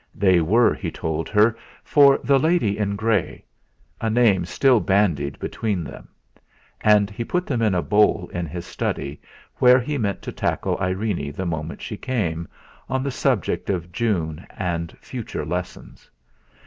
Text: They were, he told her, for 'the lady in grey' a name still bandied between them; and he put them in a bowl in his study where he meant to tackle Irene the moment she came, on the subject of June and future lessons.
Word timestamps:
They 0.15 0.41
were, 0.41 0.73
he 0.73 0.89
told 0.89 1.29
her, 1.29 1.55
for 1.83 2.17
'the 2.23 2.39
lady 2.39 2.75
in 2.79 2.95
grey' 2.95 3.45
a 4.01 4.09
name 4.09 4.45
still 4.45 4.79
bandied 4.79 5.37
between 5.37 5.83
them; 5.83 6.07
and 6.83 7.07
he 7.11 7.23
put 7.23 7.45
them 7.45 7.61
in 7.61 7.75
a 7.75 7.83
bowl 7.83 8.27
in 8.33 8.47
his 8.47 8.65
study 8.65 9.21
where 9.57 9.79
he 9.79 9.99
meant 9.99 10.23
to 10.23 10.31
tackle 10.31 10.75
Irene 10.81 11.31
the 11.33 11.45
moment 11.45 11.83
she 11.83 11.97
came, 11.97 12.47
on 12.89 13.03
the 13.03 13.11
subject 13.11 13.69
of 13.69 13.91
June 13.91 14.43
and 14.57 14.91
future 14.99 15.45
lessons. 15.45 16.09